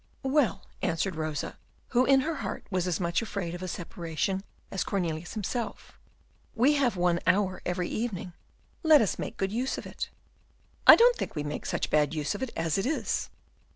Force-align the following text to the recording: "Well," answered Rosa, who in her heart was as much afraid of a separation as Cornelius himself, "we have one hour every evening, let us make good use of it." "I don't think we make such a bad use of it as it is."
"Well," 0.23 0.63
answered 0.81 1.15
Rosa, 1.15 1.59
who 1.89 2.05
in 2.05 2.21
her 2.21 2.37
heart 2.37 2.65
was 2.71 2.87
as 2.87 2.99
much 2.99 3.21
afraid 3.21 3.53
of 3.53 3.61
a 3.61 3.67
separation 3.67 4.41
as 4.71 4.83
Cornelius 4.83 5.35
himself, 5.35 5.99
"we 6.55 6.73
have 6.73 6.95
one 6.95 7.19
hour 7.27 7.61
every 7.67 7.87
evening, 7.87 8.33
let 8.81 8.99
us 8.99 9.19
make 9.19 9.37
good 9.37 9.51
use 9.51 9.77
of 9.77 9.85
it." 9.85 10.09
"I 10.87 10.95
don't 10.95 11.15
think 11.17 11.35
we 11.35 11.43
make 11.43 11.67
such 11.67 11.85
a 11.85 11.89
bad 11.91 12.15
use 12.15 12.33
of 12.33 12.41
it 12.41 12.49
as 12.57 12.79
it 12.79 12.87
is." 12.87 13.29